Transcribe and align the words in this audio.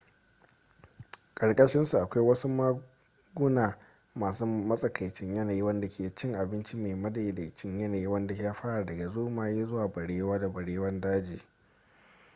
karkashin 1.33 1.85
su 1.85 1.97
akwai 1.97 2.23
wasu 2.29 2.49
maguna 2.49 3.65
masu 4.15 4.45
matsakaicin 4.45 5.35
yanayi 5.35 5.61
wadanda 5.61 5.87
ke 5.89 6.09
cin 6.15 6.33
abinci 6.35 6.77
mai 6.77 6.95
madaidaicin 6.95 7.79
yanayi 7.79 8.07
wanda 8.07 8.35
ya 8.35 8.53
fara 8.53 8.83
daga 8.85 9.07
zomaye 9.09 9.65
zuwa 9.65 9.87
barewa 9.87 10.39
da 10.39 10.49
barewan 10.49 11.01
daji 11.01 11.45